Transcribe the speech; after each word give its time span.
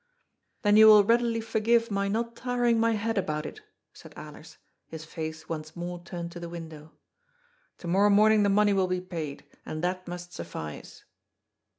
"Then 0.63 0.77
you 0.77 0.87
will 0.87 1.03
readily 1.03 1.41
forgive 1.41 1.91
my 1.91 2.07
not 2.07 2.35
tiring 2.35 2.79
my 2.79 2.93
head 2.93 3.19
about 3.19 3.45
it," 3.45 3.61
said 3.93 4.15
Alers, 4.15 4.57
his 4.87 5.05
face 5.05 5.47
once 5.47 5.75
more 5.75 6.01
turned 6.03 6.31
to 6.31 6.39
the 6.39 6.49
win 6.49 6.69
dow." 6.69 6.91
To 7.77 7.87
morrow 7.87 8.09
morning 8.09 8.41
the 8.41 8.49
money 8.49 8.73
will 8.73 8.87
be 8.87 8.99
paid, 8.99 9.45
and 9.63 9.83
that 9.83 10.07
must 10.07 10.33
suffice." 10.33 11.03